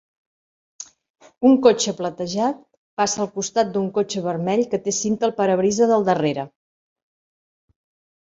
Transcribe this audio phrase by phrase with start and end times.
[1.49, 2.63] Un cotxe platejat
[3.01, 6.47] passa al costat d'un cotxe vermell que té cinta al parabrisa del darrere.